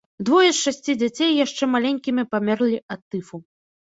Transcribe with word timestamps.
Двое 0.27 0.45
з 0.45 0.53
шасці 0.65 0.93
дзяцей 1.01 1.31
яшчэ 1.45 1.63
маленькімі 1.75 2.23
памерлі 2.33 2.77
ад 2.95 3.01
тыфу. 3.13 3.43